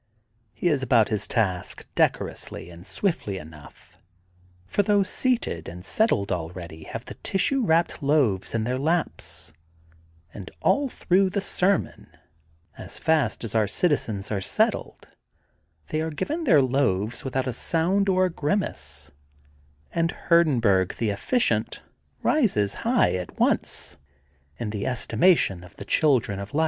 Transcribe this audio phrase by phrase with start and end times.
[0.51, 4.01] He is about his task decorously and swiftly enough,
[4.65, 9.53] for those seated and set tled already have the tissue wrapped loaves in their laps,
[10.33, 12.09] and all through the sermon,
[12.79, 15.05] as fast as our citizens are settled,
[15.89, 19.11] they are given their loaves without a sound or a grimace,
[19.91, 21.83] and Hurdenburg, the efficient,
[22.23, 23.97] rises high at once
[24.57, 26.59] in the estimation of the children of light.